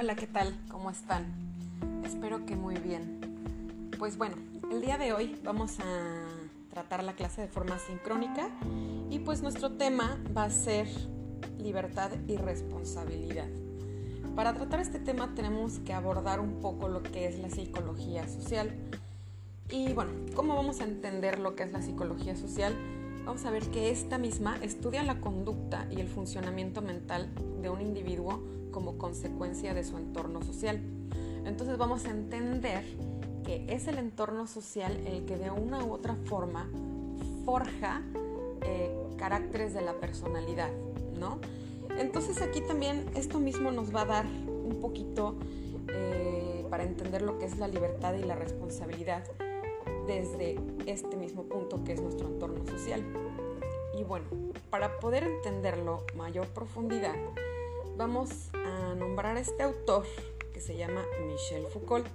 [0.00, 0.56] Hola, ¿qué tal?
[0.70, 1.24] ¿Cómo están?
[2.04, 3.90] Espero que muy bien.
[3.98, 4.36] Pues bueno,
[4.70, 6.24] el día de hoy vamos a
[6.70, 8.48] tratar la clase de forma sincrónica
[9.10, 10.86] y pues nuestro tema va a ser
[11.58, 13.48] libertad y responsabilidad.
[14.36, 18.70] Para tratar este tema tenemos que abordar un poco lo que es la psicología social.
[19.68, 22.72] Y bueno, ¿cómo vamos a entender lo que es la psicología social?
[23.26, 27.80] Vamos a ver que esta misma estudia la conducta y el funcionamiento mental de un
[27.80, 30.80] individuo como consecuencia de su entorno social.
[31.44, 32.84] Entonces vamos a entender
[33.44, 36.68] que es el entorno social el que de una u otra forma
[37.44, 38.02] forja
[38.62, 40.70] eh, caracteres de la personalidad,
[41.18, 41.38] ¿no?
[41.98, 45.36] Entonces aquí también esto mismo nos va a dar un poquito
[45.88, 49.24] eh, para entender lo que es la libertad y la responsabilidad
[50.06, 53.02] desde este mismo punto que es nuestro entorno social.
[53.98, 54.26] Y bueno,
[54.70, 57.14] para poder entenderlo mayor profundidad,
[57.98, 60.04] vamos a nombrar a este autor
[60.54, 62.06] que se llama Michel Foucault.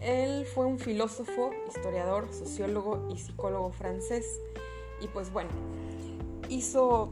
[0.00, 4.40] Él fue un filósofo, historiador, sociólogo y psicólogo francés.
[5.00, 5.50] Y pues bueno,
[6.48, 7.10] hizo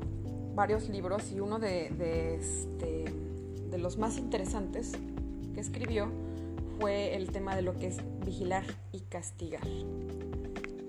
[0.54, 3.06] varios libros y uno de, este,
[3.76, 4.92] los más interesantes
[5.52, 6.08] que escribió
[6.78, 9.66] fue el tema de lo que es vigilar y castigar.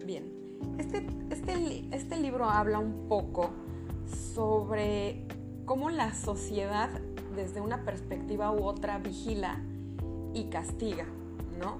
[0.05, 0.31] Bien,
[0.77, 3.49] este, este, este libro habla un poco
[4.35, 5.25] sobre
[5.65, 6.89] cómo la sociedad
[7.35, 9.59] desde una perspectiva u otra vigila
[10.33, 11.05] y castiga,
[11.59, 11.77] ¿no?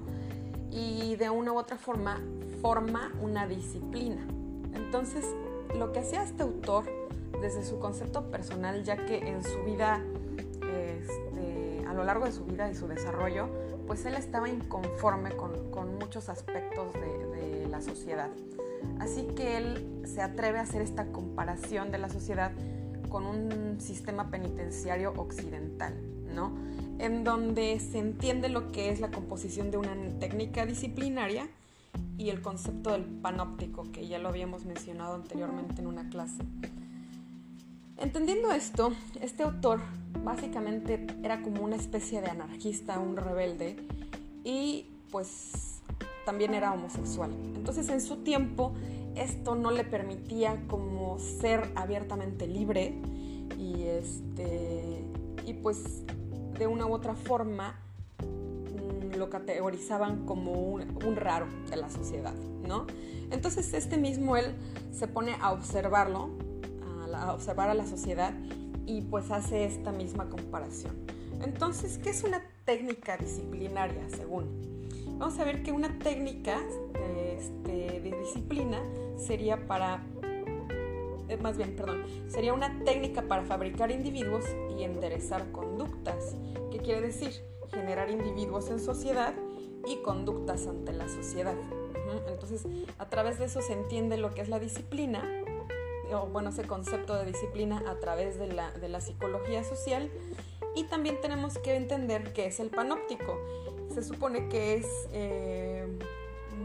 [0.70, 2.20] Y de una u otra forma
[2.60, 4.26] forma una disciplina.
[4.74, 5.24] Entonces,
[5.78, 6.84] lo que hacía este autor
[7.40, 10.00] desde su concepto personal, ya que en su vida,
[10.62, 13.48] este, a lo largo de su vida y su desarrollo,
[13.86, 18.30] pues él estaba inconforme con, con muchos aspectos de, de, la sociedad.
[19.00, 22.52] Así que él se atreve a hacer esta comparación de la sociedad
[23.08, 25.94] con un sistema penitenciario occidental,
[26.34, 26.52] ¿no?
[26.98, 31.48] En donde se entiende lo que es la composición de una técnica disciplinaria
[32.18, 36.42] y el concepto del panóptico, que ya lo habíamos mencionado anteriormente en una clase.
[37.98, 39.80] Entendiendo esto, este autor
[40.22, 43.76] básicamente era como una especie de anarquista, un rebelde,
[44.44, 45.80] y pues
[46.26, 47.30] también era homosexual.
[47.54, 48.74] Entonces en su tiempo
[49.16, 52.94] esto no le permitía como ser abiertamente libre
[53.58, 55.04] y este
[55.46, 56.02] y pues
[56.58, 57.78] de una u otra forma
[58.18, 62.34] mm, lo categorizaban como un, raro de la sociedad,
[62.66, 62.86] ¿no?
[63.30, 64.54] Entonces este mismo él
[64.92, 66.30] se pone a observarlo,
[67.14, 68.34] a, observar a la sociedad
[68.86, 70.94] y pues hace esta misma comparación.
[71.42, 74.46] Entonces, ¿qué es una técnica disciplinaria según?
[75.18, 76.60] Vamos a ver que una técnica
[77.36, 78.00] este,
[79.26, 80.02] sería para,
[81.28, 84.44] eh, más bien, perdón, sería una técnica para fabricar individuos
[84.78, 86.36] y enderezar conductas.
[86.70, 87.32] ¿Qué quiere decir?
[87.70, 89.34] Generar individuos en sociedad
[89.86, 91.56] y conductas ante la sociedad.
[92.28, 92.66] Entonces,
[92.98, 95.22] a través de eso se entiende lo que es la disciplina,
[96.12, 100.08] o bueno, ese concepto de disciplina a través de la, de la psicología social.
[100.76, 103.40] Y también tenemos que entender qué es el panóptico.
[103.92, 105.08] Se supone que es...
[105.12, 105.98] Eh,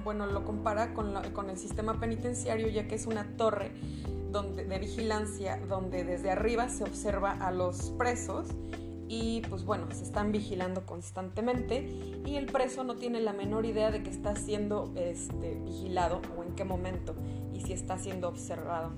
[0.03, 3.71] bueno, lo compara con, con, el sistema penitenciario, ya que es una torre
[4.31, 8.47] donde, de vigilancia donde desde arriba se observa a los presos
[9.07, 11.81] y pues bueno, se están vigilando constantemente
[12.25, 16.43] y el preso no tiene la menor idea de que está siendo este, vigilado o
[16.43, 17.13] en qué momento
[17.53, 18.91] y si está siendo observado.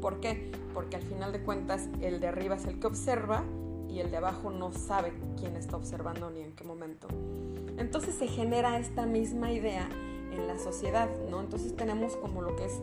[0.00, 0.52] ¿Por qué?
[0.72, 3.42] Porque al final de cuentas el de arriba es el que observa
[3.88, 7.08] y el de abajo no sabe quién está observando ni en qué momento.
[7.76, 9.88] Entonces se genera esta misma idea
[10.36, 11.40] en la sociedad, ¿no?
[11.40, 12.80] Entonces tenemos como lo que es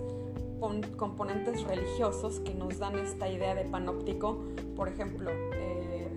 [0.96, 4.40] componentes religiosos que nos dan esta idea de panóptico.
[4.76, 6.08] Por ejemplo, eh,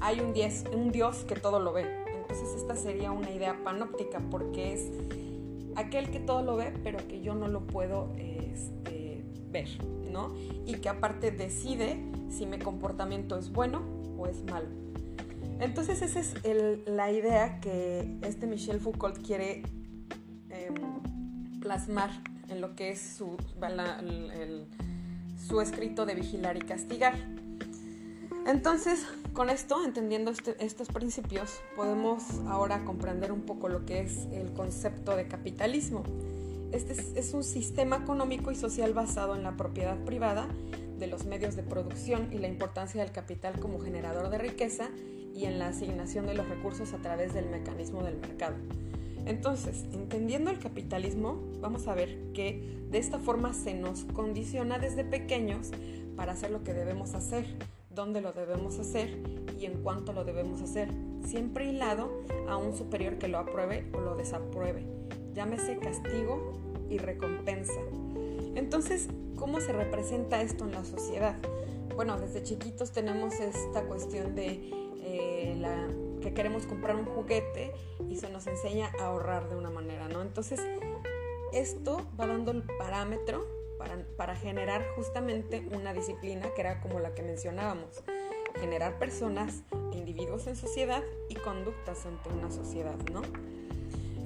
[0.00, 1.84] hay un, diez, un Dios que todo lo ve.
[2.06, 4.90] Entonces esta sería una idea panóptica porque es
[5.74, 9.68] aquel que todo lo ve, pero que yo no lo puedo este, ver,
[10.10, 10.34] ¿no?
[10.64, 13.82] Y que aparte decide si mi comportamiento es bueno
[14.16, 14.68] o es malo.
[15.58, 16.34] Entonces esa es
[16.86, 19.62] la idea que este Michel Foucault quiere
[21.66, 22.10] plasmar
[22.48, 23.36] en lo que es su,
[25.48, 27.14] su escrito de vigilar y castigar.
[28.46, 34.28] Entonces, con esto, entendiendo este, estos principios, podemos ahora comprender un poco lo que es
[34.30, 36.04] el concepto de capitalismo.
[36.70, 40.46] Este es, es un sistema económico y social basado en la propiedad privada
[41.00, 44.88] de los medios de producción y la importancia del capital como generador de riqueza
[45.34, 48.54] y en la asignación de los recursos a través del mecanismo del mercado.
[49.26, 55.04] Entonces, entendiendo el capitalismo, vamos a ver que de esta forma se nos condiciona desde
[55.04, 55.72] pequeños
[56.14, 57.44] para hacer lo que debemos hacer,
[57.90, 59.18] dónde lo debemos hacer
[59.58, 60.88] y en cuánto lo debemos hacer,
[61.24, 64.86] siempre hilado a un superior que lo apruebe o lo desapruebe.
[65.34, 66.52] Llámese castigo
[66.88, 67.80] y recompensa.
[68.54, 71.36] Entonces, ¿cómo se representa esto en la sociedad?
[71.96, 74.70] Bueno, desde chiquitos tenemos esta cuestión de
[75.02, 75.88] eh, la,
[76.26, 77.72] que queremos comprar un juguete
[78.10, 80.22] y se nos enseña a ahorrar de una manera, ¿no?
[80.22, 80.60] Entonces,
[81.52, 83.46] esto va dando el parámetro
[83.78, 88.02] para, para generar justamente una disciplina que era como la que mencionábamos,
[88.56, 89.62] generar personas,
[89.92, 93.22] individuos en sociedad y conductas ante una sociedad, ¿no?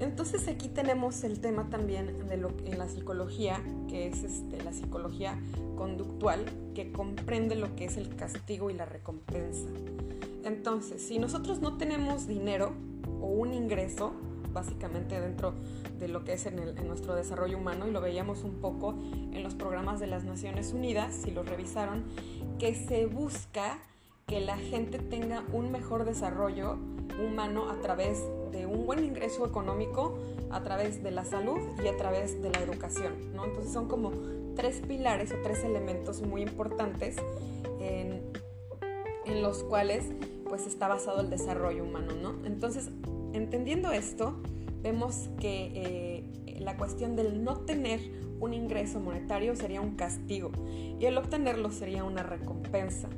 [0.00, 4.72] Entonces aquí tenemos el tema también de lo en la psicología, que es este, la
[4.72, 5.38] psicología
[5.76, 9.68] conductual, que comprende lo que es el castigo y la recompensa.
[10.42, 12.72] Entonces, si nosotros no tenemos dinero
[13.20, 14.14] o un ingreso,
[14.54, 15.52] básicamente dentro
[15.98, 16.56] de lo que es en,
[16.86, 18.94] nuestro desarrollo humano, y lo veíamos un poco
[19.32, 22.04] en los programas de las Naciones Unidas, si los revisaron,
[22.58, 23.78] que se busca
[24.26, 26.78] que la gente tenga un mejor desarrollo
[27.22, 30.18] humano a través de un buen ingreso económico,
[30.50, 33.32] a través de la salud y a través de la educación.
[33.34, 33.44] ¿no?
[33.44, 34.12] Entonces son como
[34.56, 37.16] tres pilares o tres elementos muy importantes
[37.80, 38.28] en,
[39.40, 40.06] los cuales
[40.48, 42.14] pues está basado el desarrollo humano.
[42.20, 42.44] ¿no?
[42.44, 42.90] Entonces,
[43.32, 44.34] entendiendo esto,
[44.82, 48.00] vemos que eh, la cuestión del no tener
[48.40, 50.50] un ingreso monetario sería un castigo
[50.98, 53.08] y el obtenerlo sería una recompensa.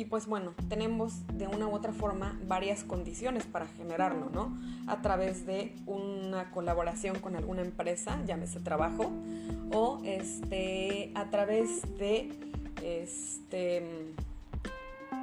[0.00, 4.58] Y pues bueno, tenemos de una u otra forma varias condiciones para generarlo, ¿no?
[4.86, 9.12] A través de una colaboración con alguna empresa, llámese trabajo,
[9.74, 12.30] o este, a través de
[12.82, 14.14] este,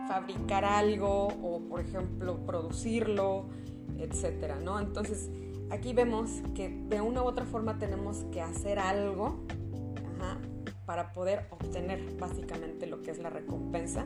[0.07, 3.45] fabricar algo o por ejemplo producirlo,
[3.97, 4.79] etcétera, ¿no?
[4.79, 5.31] Entonces
[5.71, 9.39] aquí vemos que de una u otra forma tenemos que hacer algo
[10.87, 14.05] para poder obtener básicamente lo que es la recompensa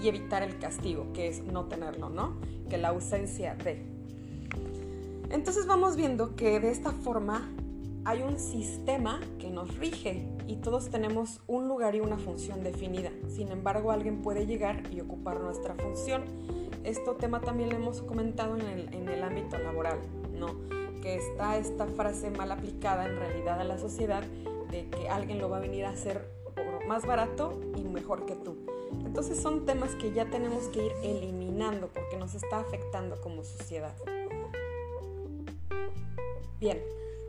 [0.00, 2.36] y evitar el castigo, que es no tenerlo, ¿no?
[2.70, 3.84] Que la ausencia de.
[5.30, 7.50] Entonces vamos viendo que de esta forma
[8.04, 13.10] hay un sistema que nos rige y todos tenemos un lugar y una función definida.
[13.28, 16.22] Sin embargo, alguien puede llegar y ocupar nuestra función.
[16.84, 19.98] Este tema también lo hemos comentado en el, en el ámbito laboral,
[20.38, 20.54] ¿no?
[21.02, 24.22] Que está esta frase mal aplicada en realidad a la sociedad
[24.70, 26.30] de que alguien lo va a venir a hacer
[26.86, 28.56] más barato y mejor que tú.
[29.04, 33.94] Entonces son temas que ya tenemos que ir eliminando porque nos está afectando como sociedad.
[36.58, 36.82] Bien,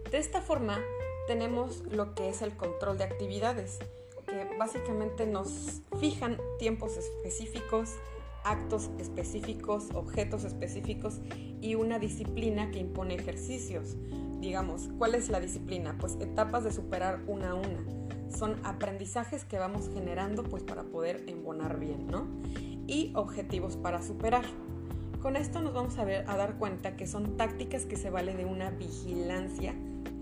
[0.09, 0.79] de esta forma
[1.27, 3.79] tenemos lo que es el control de actividades,
[4.27, 7.95] que básicamente nos fijan tiempos específicos,
[8.44, 11.19] actos específicos, objetos específicos
[11.61, 13.95] y una disciplina que impone ejercicios.
[14.41, 15.95] Digamos, ¿cuál es la disciplina?
[15.99, 17.85] Pues etapas de superar una a una.
[18.35, 22.25] Son aprendizajes que vamos generando pues para poder embonar bien, ¿no?
[22.88, 24.43] Y objetivos para superar.
[25.21, 28.33] Con esto nos vamos a, ver, a dar cuenta que son tácticas que se vale
[28.33, 29.75] de una vigilancia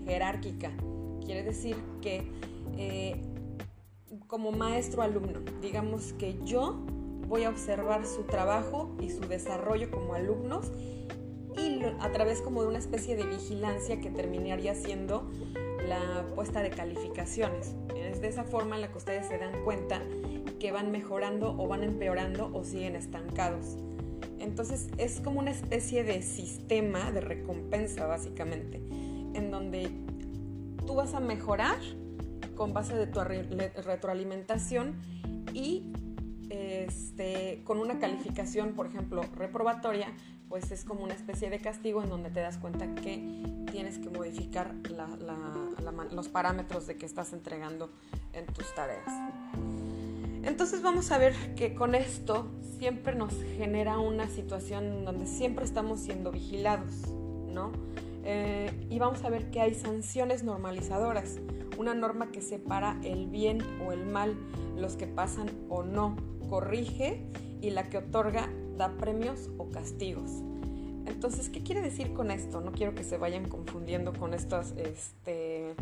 [0.04, 0.70] jerárquica.
[1.24, 2.30] Quiere decir que
[2.76, 3.22] eh,
[4.26, 6.78] como maestro-alumno, digamos que yo
[7.26, 10.70] voy a observar su trabajo y su desarrollo como alumnos
[12.00, 15.30] a través como de una especie de vigilancia que terminaría siendo
[15.86, 17.74] la puesta de calificaciones.
[17.94, 20.02] Es de esa forma en la que ustedes se dan cuenta
[20.58, 23.76] que van mejorando o van empeorando o siguen estancados.
[24.38, 28.78] Entonces es como una especie de sistema de recompensa básicamente,
[29.34, 29.90] en donde
[30.86, 31.78] tú vas a mejorar
[32.56, 35.00] con base de tu retroalimentación
[35.54, 35.92] y
[36.50, 40.08] este, con una calificación, por ejemplo, reprobatoria,
[40.50, 43.22] pues es como una especie de castigo en donde te das cuenta que
[43.70, 44.74] tienes que modificar
[46.10, 47.88] los parámetros de que estás entregando
[48.32, 49.06] en tus tareas.
[50.42, 56.00] Entonces vamos a ver que con esto siempre nos genera una situación donde siempre estamos
[56.00, 57.06] siendo vigilados,
[57.46, 57.70] ¿no?
[58.24, 61.38] Eh, y vamos a ver que hay sanciones normalizadoras,
[61.78, 64.34] una norma que separa el bien o el mal,
[64.76, 66.16] los que pasan o no,
[66.48, 67.22] corrige
[67.60, 68.48] y la que otorga
[68.80, 70.30] da premios o castigos.
[71.04, 72.62] Entonces, ¿qué quiere decir con esto?
[72.62, 75.74] No quiero que se vayan confundiendo con estas este,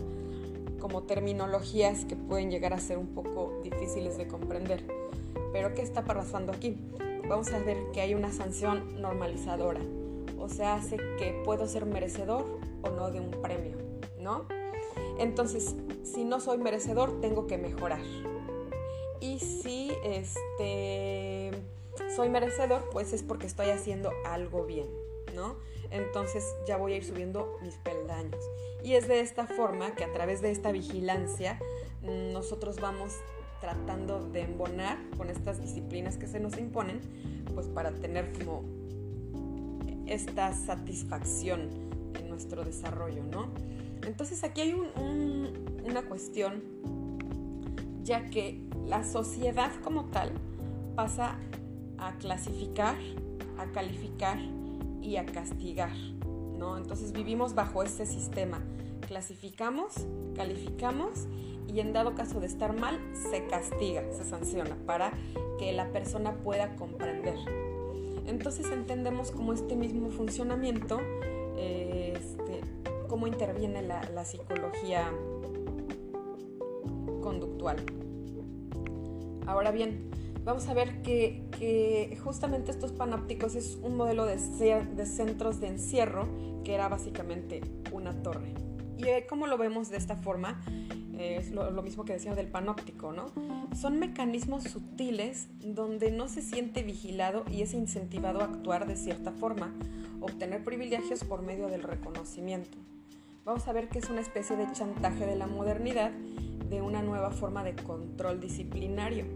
[0.81, 4.85] como terminologías que pueden llegar a ser un poco difíciles de comprender.
[5.53, 6.77] Pero ¿qué está pasando aquí?
[7.29, 9.81] Vamos a ver que hay una sanción normalizadora.
[10.41, 12.45] O sea, hace que puedo ser merecedor
[12.83, 13.77] o no de un premio,
[14.21, 14.47] ¿no?
[15.21, 18.01] Entonces, si no soy merecedor, tengo que mejorar.
[19.21, 21.53] Y si este,
[22.15, 24.87] soy merecedor, pues es porque estoy haciendo algo bien,
[25.35, 25.57] ¿no?
[25.91, 28.43] Entonces ya voy a ir subiendo mis peldaños.
[28.83, 31.59] Y es de esta forma que a través de esta vigilancia
[32.03, 33.15] nosotros vamos
[33.61, 37.01] tratando de embonar con estas disciplinas que se nos imponen,
[37.55, 38.63] pues para tener como
[40.07, 41.69] esta satisfacción
[42.19, 43.49] en nuestro desarrollo, ¿no?
[44.07, 44.75] Entonces aquí hay
[45.85, 46.63] una cuestión,
[48.05, 50.33] ya que la sociedad como tal
[50.95, 51.37] pasa
[51.99, 52.97] a clasificar,
[53.59, 54.39] a calificar
[55.03, 55.95] y a castigar,
[56.57, 56.77] ¿no?
[56.77, 58.63] Entonces vivimos bajo ese sistema.
[59.07, 61.27] Clasificamos, calificamos
[61.67, 65.13] y en dado caso de estar mal, se castiga, se sanciona para
[65.59, 67.37] que la persona pueda comprender.
[68.27, 71.01] Entonces entendemos como este mismo funcionamiento,
[71.57, 72.61] este,
[73.09, 75.11] cómo interviene la, psicología
[77.23, 77.77] conductual.
[79.47, 80.08] Ahora bien,
[80.49, 86.27] vamos a ver que, justamente estos panópticos es un modelo de, centros de encierro
[86.65, 87.61] que era básicamente
[87.93, 88.55] una torre.
[88.97, 90.63] Y eh, como lo vemos de esta forma,
[91.19, 93.27] es lo, mismo que decía del panóptico, ¿no?
[93.79, 99.33] Son mecanismos sutiles donde no se siente vigilado y es incentivado a actuar de cierta
[99.33, 99.75] forma,
[100.23, 102.79] obtener privilegios por medio del reconocimiento.
[103.45, 106.11] Vamos a ver que es una especie de chantaje de la modernidad,
[106.71, 109.27] de una nueva forma de control disciplinario.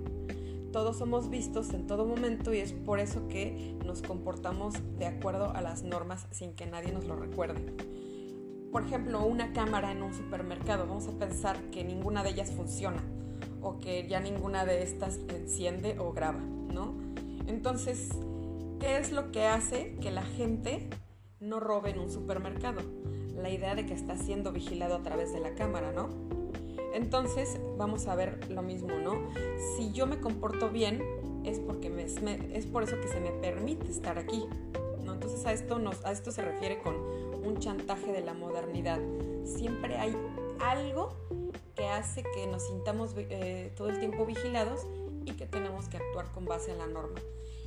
[0.72, 5.50] Todos somos vistos en todo momento y es por eso que nos comportamos de acuerdo
[5.54, 7.64] a las normas sin que nadie nos lo recuerde
[8.72, 13.02] por ejemplo, una cámara en un supermercado, vamos a pensar que ninguna de ellas funciona
[13.60, 16.94] o que ya ninguna de estas enciende o graba, ¿no?
[17.46, 18.08] Entonces,
[18.80, 20.88] ¿qué es lo que hace que la gente
[21.38, 22.80] no robe en un supermercado?
[23.36, 26.08] La idea de que está siendo vigilado a través de la cámara, ¿no?
[26.94, 29.28] Entonces, vamos a ver lo mismo, ¿no?
[29.76, 31.02] Si yo me comporto bien,
[31.44, 34.46] es porque me, es por eso que se me permite estar aquí,
[35.02, 35.14] ¿no?
[35.14, 39.00] Entonces, a esto, nos, a esto se refiere con un chantaje de la modernidad.
[39.44, 40.16] Siempre hay
[40.60, 41.16] algo
[41.74, 44.86] que hace que nos sintamos eh, todo el tiempo vigilados
[45.24, 47.20] y que tenemos que actuar con base en la norma.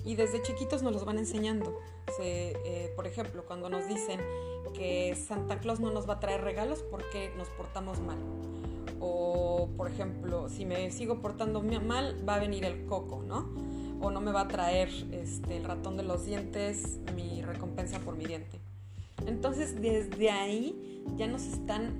[0.05, 1.79] Y desde chiquitos nos los van enseñando.
[2.21, 4.21] Eh, por ejemplo, cuando nos dicen
[4.73, 8.17] que Santa Claus no nos va a traer regalos porque nos portamos mal.
[9.07, 13.47] O, por ejemplo, si me sigo portando mal, va a venir el coco, ¿no?
[14.01, 18.17] O no me va a traer este, el ratón de los dientes mi recompensa por
[18.17, 18.59] mi diente.
[19.27, 21.97] Entonces desde ahí ya nos están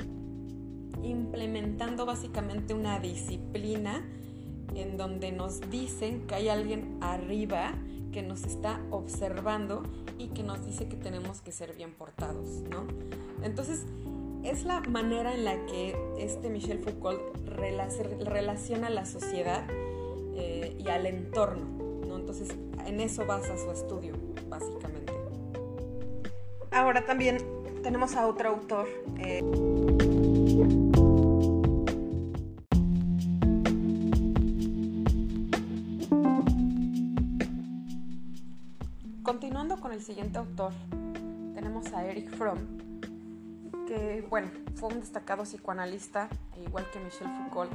[1.04, 4.04] implementando básicamente una disciplina
[4.74, 7.76] en donde nos dicen que hay alguien arriba
[8.12, 9.84] que nos está observando
[10.18, 12.88] y que nos dice que tenemos que ser bien portados, ¿no?
[13.44, 13.86] Entonces,
[14.46, 19.66] es la manera en la que este Michel Foucault relaciona la sociedad
[20.36, 21.66] eh, y al entorno,
[22.08, 22.18] ¿no?
[22.18, 22.50] Entonces,
[22.86, 24.14] en eso basa su estudio,
[24.48, 25.14] básicamente.
[26.72, 27.38] Ahora también
[27.82, 28.88] tenemos a otro autor.
[29.18, 29.42] Eh,
[39.24, 40.72] Continuando con el siguiente autor,
[41.56, 42.60] tenemos a Eric Fromm,
[43.86, 46.30] que bueno, fue un destacado psicoanalista,
[46.66, 47.72] igual que Michel Foucault,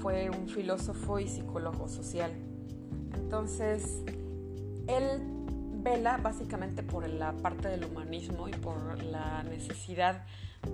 [0.00, 2.32] fue un filósofo y psicólogo social.
[3.14, 4.02] Entonces,
[4.86, 5.22] él
[5.82, 10.24] vela básicamente por la parte del humanismo y por la necesidad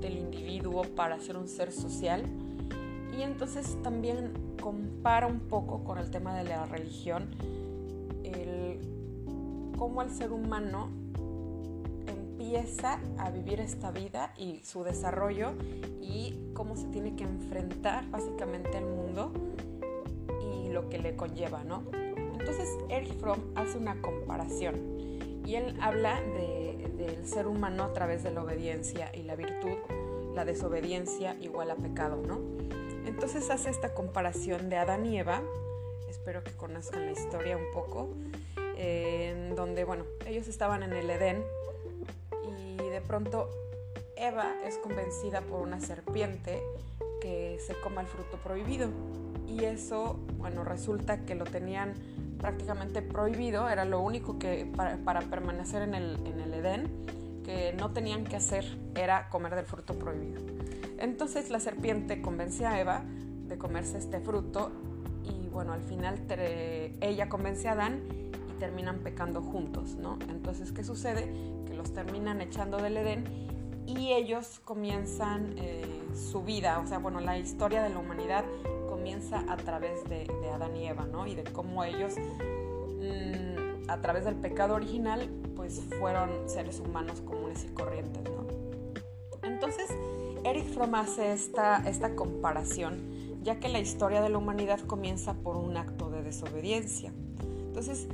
[0.01, 2.25] del individuo para ser un ser social.
[3.17, 7.31] Y entonces también compara un poco con el tema de la religión,
[8.23, 8.79] el
[9.77, 10.91] cómo el ser humano
[12.49, 15.53] empieza a vivir esta vida y su desarrollo
[16.01, 19.33] y cómo se tiene que enfrentar básicamente al mundo
[20.41, 21.83] y lo que le conlleva, ¿no?
[21.93, 24.77] Entonces Erich Fromm hace una comparación
[25.45, 29.77] y él habla del ser humano a través de la obediencia y la virtud,
[30.35, 32.41] la desobediencia igual a pecado, ¿no?
[33.05, 35.43] Entonces hace esta comparación de Adán y Eva,
[36.09, 38.09] espero que conozcan la historia un poco,
[38.79, 41.45] en donde, bueno, ellos estaban en el Edén
[42.99, 43.49] de pronto
[44.17, 46.61] Eva es convencida por una serpiente
[47.21, 48.89] que se coma el fruto prohibido
[49.47, 51.95] y eso, bueno, resulta que lo tenían
[52.39, 56.91] prácticamente prohibido, era lo único que para, permanecer en el, en el Edén
[57.45, 58.65] que no tenían que hacer
[58.97, 60.43] era comer del fruto prohibido.
[60.99, 63.05] Entonces la serpiente convence a Eva
[63.47, 64.73] de comerse este fruto
[65.23, 66.19] y bueno, al final
[67.01, 70.19] ella convence a Adán y terminan pecando juntos, ¿no?
[70.29, 71.33] Entonces, ¿qué sucede?
[71.99, 73.25] Terminan echando del Edén
[73.85, 78.45] y ellos comienzan eh, su vida, o sea, bueno, la historia de la humanidad
[78.89, 81.27] comienza a través de, Adán y Eva, ¿no?
[81.27, 87.65] Y de cómo ellos, mm, a través del pecado original, pues fueron seres humanos comunes
[87.65, 88.47] y corrientes, ¿no?
[89.43, 89.91] Entonces,
[90.45, 95.57] Eric Fromm hace esta, esta comparación, ya que la historia de la humanidad comienza por
[95.57, 97.13] un acto de desobediencia.
[97.41, 98.07] Entonces,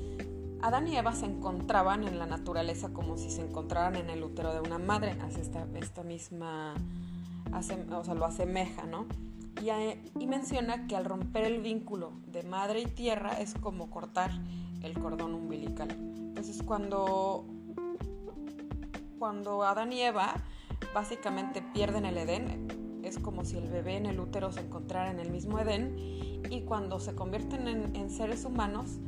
[0.64, 4.54] Adán y Eva se encontraban en la naturaleza como si se encontraran en el útero
[4.54, 6.74] de una madre, hace esta, misma,
[7.52, 9.04] o sea, lo asemeja, ¿no?
[9.62, 9.68] Y,
[10.18, 14.30] y menciona que al romper el vínculo de madre y tierra es como cortar
[14.82, 15.90] el cordón umbilical.
[15.90, 17.44] Entonces, cuando,
[19.18, 20.34] cuando Adán y Eva
[20.94, 25.20] básicamente pierden el Edén, es como si el bebé en el útero se encontrara en
[25.20, 25.94] el mismo Edén
[26.50, 28.98] y cuando se convierten en, seres humanos,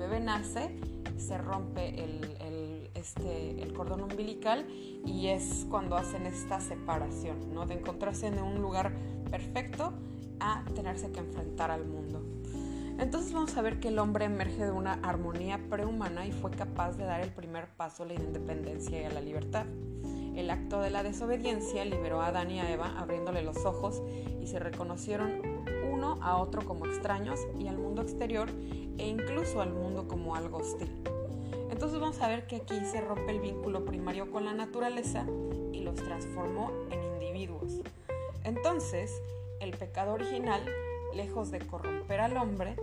[0.00, 0.80] bebé nace,
[1.18, 7.66] se rompe el, este, el cordón umbilical y es cuando hacen esta separación, ¿no?
[7.66, 8.92] de encontrarse en un lugar
[9.30, 9.92] perfecto
[10.40, 12.24] a tenerse que enfrentar al mundo.
[12.98, 16.96] Entonces vamos a ver que el hombre emerge de una armonía prehumana y fue capaz
[16.96, 19.66] de dar el primer paso a la independencia y a la libertad.
[20.34, 24.02] El acto de la desobediencia liberó a Adán y a Eva abriéndole los ojos
[24.40, 25.49] y se reconocieron
[26.00, 28.48] uno a otro como extraños y al mundo exterior
[28.96, 30.90] e incluso al mundo como algo hostil.
[31.70, 35.26] Entonces vamos a ver que aquí se rompe el vínculo primario con la naturaleza
[35.72, 37.82] y los transformó en individuos.
[38.44, 39.20] Entonces,
[39.60, 40.64] el pecado original,
[41.14, 42.76] lejos de corromper al hombre,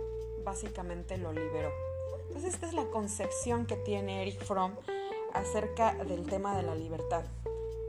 [0.44, 1.72] básicamente lo liberó.
[2.28, 4.74] Entonces esta es la concepción que tiene Eric Fromm
[5.34, 7.24] acerca del tema de la libertad.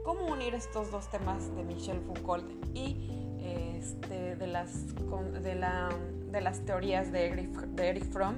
[0.04, 3.19] ¿Cómo unir estos dos temas de Michel Foucault y
[3.80, 8.36] este, de, las, de, las teorías de Eric, de Eric Fromm?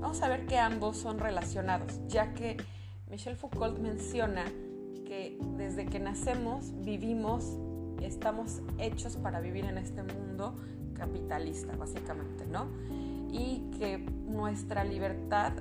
[0.00, 2.56] Vamos a ver que ambos son relacionados, ya que
[3.10, 4.44] Michel Foucault menciona
[5.04, 7.58] que desde que nacemos vivimos,
[8.00, 10.54] estamos hechos para vivir en este mundo
[10.94, 12.68] capitalista, básicamente, ¿no?
[13.30, 15.52] Y que nuestra libertad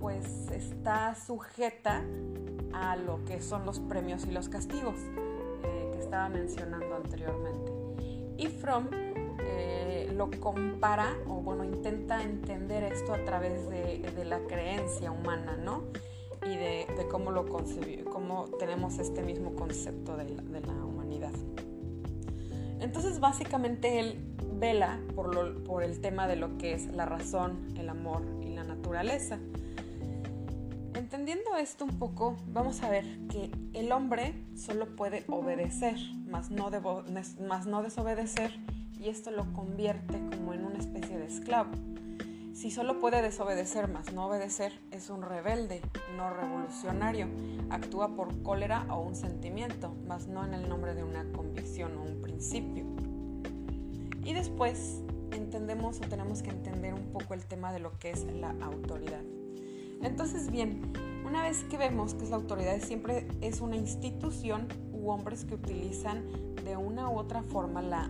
[0.00, 2.02] pues está sujeta
[2.72, 4.96] a lo que son los premios y los castigos
[5.64, 7.71] eh, que estaba mencionando anteriormente.
[8.42, 15.12] Y Fromm eh, lo compara, o bueno, intenta entender esto a través de, la creencia
[15.12, 15.84] humana, ¿no?
[16.44, 20.24] Y de, cómo lo concebió, cómo tenemos este mismo concepto de
[20.60, 21.30] la, humanidad.
[22.80, 28.22] Entonces, básicamente él vela por el tema de lo que es la razón, el amor
[28.42, 29.38] y la naturaleza.
[31.02, 35.96] Entendiendo esto un poco, vamos a ver que el hombre solo puede obedecer,
[36.28, 38.52] más no, desobedecer,
[39.00, 41.72] y esto lo convierte como en una especie de esclavo.
[42.54, 45.82] Si solo puede desobedecer, más no obedecer, es un rebelde,
[46.16, 47.26] no revolucionario.
[47.68, 52.02] Actúa por cólera o un sentimiento, más no en el nombre de una convicción o
[52.02, 52.84] un principio.
[54.22, 58.22] Y después entendemos o tenemos que entender un poco el tema de lo que es
[58.22, 59.24] la autoridad.
[60.02, 60.92] Entonces, bien,
[61.24, 65.54] una vez que vemos que es la autoridad siempre es una institución u hombres que
[65.54, 66.24] utilizan
[66.64, 68.08] de una u otra forma la,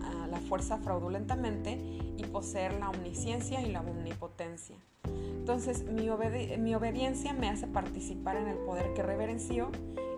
[0.49, 1.79] fuerza fraudulentamente
[2.17, 4.75] y poseer la omnisciencia y la omnipotencia.
[5.05, 6.09] Entonces, mi,
[6.57, 9.71] mi obediencia me hace participar en el poder que reverencio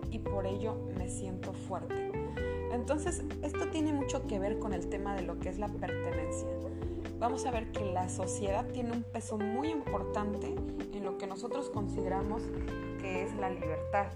[0.09, 2.11] y por ello me siento fuerte.
[2.71, 6.47] Entonces, esto tiene mucho que ver con el tema de lo que es la pertenencia
[7.19, 10.55] vamos a ver que la sociedad tiene un peso muy importante
[10.93, 12.43] en lo que nosotros consideramos
[12.99, 14.07] que es la libertad.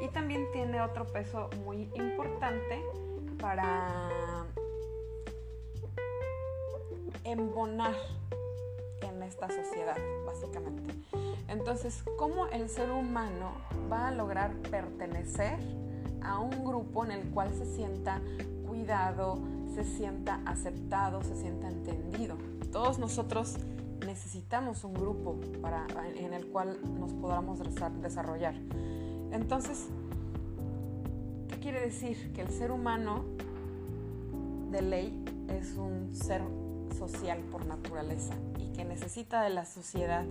[0.00, 2.82] Y también tiene otro peso muy importante
[3.40, 4.08] para
[7.24, 7.94] embonar
[9.00, 10.94] en esta sociedad, básicamente.
[11.48, 13.52] Entonces, ¿cómo el ser humano
[13.90, 15.58] va a lograr pertenecer
[16.22, 18.20] a un grupo en el cual se sienta
[18.66, 19.38] cuidado,
[19.74, 22.36] se sienta aceptado, se sienta entendido.
[22.70, 23.56] Todos nosotros
[24.06, 27.60] necesitamos un grupo para, en el cual nos podamos
[28.00, 28.54] desarrollar.
[29.32, 29.88] Entonces,
[31.48, 32.32] ¿qué quiere decir?
[32.32, 33.24] Que el ser humano
[34.70, 36.42] de ley es un ser
[36.96, 40.24] social por naturaleza y que necesita de la sociedad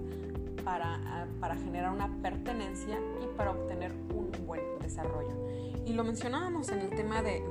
[0.63, 5.35] para, para generar una pertenencia y para obtener un buen desarrollo.
[5.85, 7.41] Y lo mencionábamos en el tema de,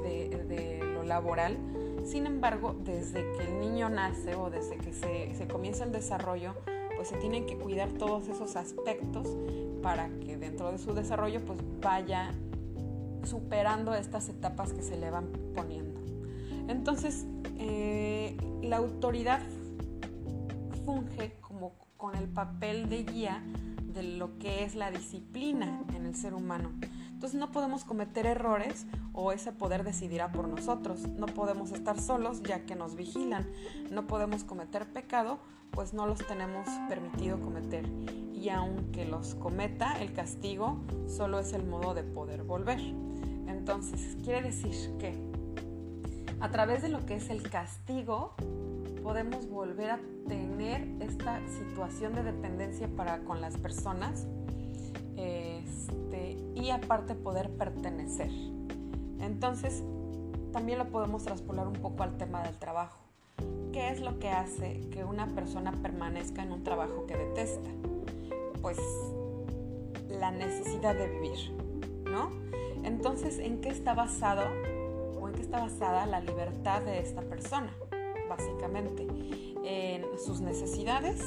[0.49, 1.59] de lo laboral,
[2.05, 6.55] sin embargo, desde que el niño nace o desde que se, comienza el desarrollo,
[6.97, 9.29] pues se tienen que cuidar todos esos aspectos
[9.83, 12.33] para que dentro de su desarrollo pues vaya
[13.25, 16.01] superando estas etapas que se le van poniendo.
[16.69, 17.27] Entonces,
[17.59, 19.41] eh, la autoridad
[20.85, 23.43] funge como con el papel de guía
[23.95, 26.73] de lo que es la disciplina en el ser humano.
[27.23, 31.07] Entonces no podemos cometer errores o ese poder decidirá por nosotros.
[31.07, 33.49] No podemos estar solos ya que nos vigilan.
[33.93, 35.39] No podemos cometer pecado
[35.71, 37.87] pues no los tenemos permitido cometer.
[38.35, 42.81] Y aunque los cometa, el castigo solo es el modo de poder volver.
[42.81, 45.15] Entonces quiere decir que
[46.41, 48.35] a través de lo que es el castigo,
[49.05, 54.27] podemos volver a tener esta situación de dependencia para con las personas
[55.17, 58.31] este, y aparte poder pertenecer.
[59.21, 59.83] Entonces,
[60.53, 62.99] también lo podemos traspolar un poco al tema del trabajo.
[63.73, 67.71] ¿Qué es lo que hace que una persona permanezca en un trabajo que detesta?
[68.61, 68.79] Pues
[70.09, 71.53] la necesidad de vivir,
[72.05, 72.31] ¿no?
[72.85, 74.43] Entonces, ¿en qué está basado
[75.19, 77.75] o en qué está basada la libertad de esta persona?
[78.29, 79.07] Básicamente,
[79.65, 81.23] en sus necesidades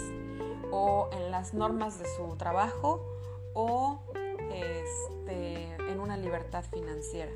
[0.72, 3.15] o en las normas de su trabajo
[3.56, 4.04] o
[4.52, 7.32] este, en una libertad financiera.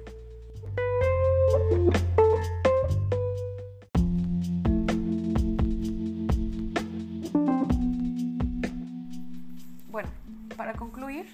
[9.90, 10.10] Bueno,
[10.56, 11.26] para concluir,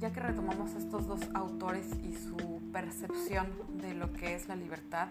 [0.00, 5.08] ya que retomamos estos dos autores y su percepción de lo que es la libertad,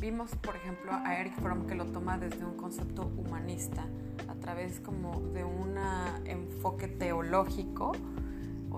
[0.00, 3.84] vimos, por ejemplo, a Eric Fromm que lo toma desde un concepto humanista,
[4.28, 5.76] a través como de un
[6.24, 7.92] enfoque teológico,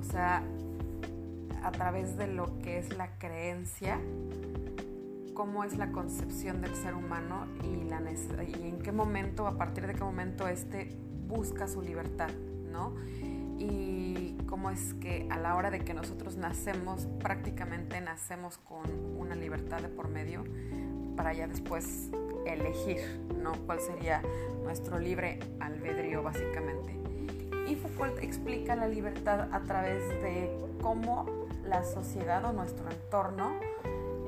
[0.05, 0.43] sea,
[1.63, 3.99] a través de lo que es la creencia
[5.35, 9.95] cómo es la concepción del ser humano y, y en qué momento, a partir de
[9.95, 12.31] qué momento éste busca su libertad,
[12.71, 12.95] ¿no?
[13.59, 18.83] Y cómo es que a la hora de que nosotros nacemos, prácticamente nacemos con
[19.19, 20.45] una libertad de por medio
[21.17, 22.11] para ya después
[22.47, 22.99] elegir,
[23.43, 23.53] ¿no?
[23.67, 24.23] ¿Cuál sería
[24.63, 27.04] nuestro libre albedrío, básicamente?
[27.67, 30.51] Y Foucault explica la libertad a través de
[30.83, 31.27] cómo
[31.65, 33.53] la sociedad o nuestro entorno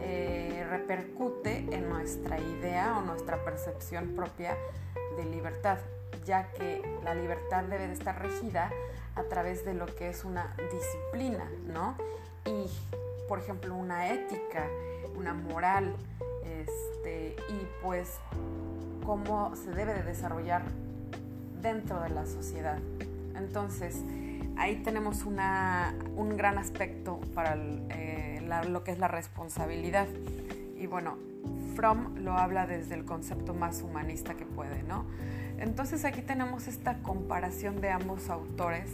[0.01, 4.57] eh, repercute en nuestra idea o nuestra percepción propia
[5.17, 5.79] de libertad,
[6.25, 8.71] ya que la libertad debe de estar regida
[9.17, 11.97] a través de lo que es una disciplina, ¿no?
[12.45, 12.67] Y,
[13.29, 14.69] por ejemplo, una ética,
[15.17, 15.95] una moral,
[16.45, 18.19] este, y pues
[19.05, 20.63] cómo se debe de desarrollar
[21.61, 22.79] dentro de la sociedad.
[23.39, 24.03] Entonces,
[24.57, 27.57] ahí tenemos una, un gran aspecto para
[27.91, 30.09] eh, lo que es la responsabilidad.
[30.77, 31.17] Y bueno,
[31.75, 35.05] Fromm lo habla desde el concepto más humanista que puede, ¿no?
[35.59, 38.91] Entonces aquí tenemos esta comparación de ambos autores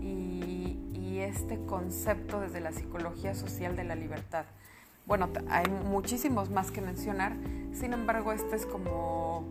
[0.00, 4.44] y, y este concepto desde la psicología social de la libertad.
[5.06, 7.32] Bueno, hay muchísimos más que mencionar,
[7.72, 9.44] sin embargo, esta es como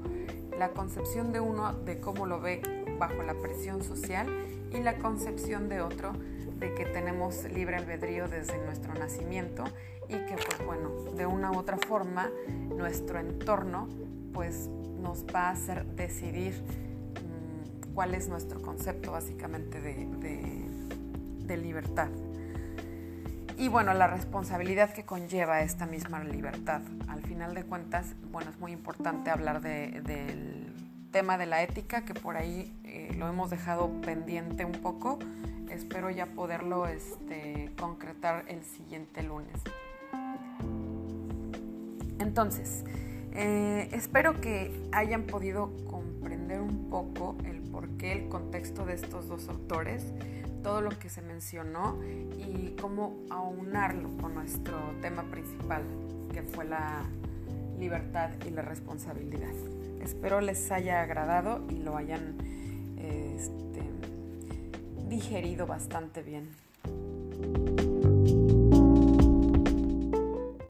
[0.59, 2.61] la concepción de uno de cómo lo ve
[2.99, 4.27] bajo la presión social
[4.71, 6.11] y la concepción de otro
[6.59, 9.63] de que tenemos libre albedrío desde nuestro nacimiento
[10.09, 12.29] y que pues bueno, de una u otra forma
[12.75, 13.87] nuestro entorno
[14.33, 14.69] pues
[15.01, 20.07] nos va a hacer decidir mm, cuál es nuestro concepto básicamente de,
[21.45, 22.09] de, libertad.
[23.59, 26.81] Y bueno, la responsabilidad que conlleva esta misma libertad.
[27.07, 30.73] Al final de cuentas, bueno, es muy importante hablar del
[31.11, 35.19] tema de la ética, que por ahí eh, lo hemos dejado pendiente un poco
[35.69, 39.61] espero ya poderlo este, concretar el siguiente lunes.
[42.19, 42.83] Entonces,
[43.31, 49.47] eh, espero que hayan podido comprender un poco el porqué, el contexto de estos dos
[49.47, 50.03] autores,
[50.63, 51.99] todo lo que se mencionó
[52.37, 55.83] y cómo aunarlo con nuestro tema principal,
[56.33, 57.03] que fue la
[57.79, 59.53] libertad y la responsabilidad.
[60.01, 62.37] Espero les haya agradado y lo hayan
[62.97, 63.81] este,
[65.07, 67.88] digerido bastante bien.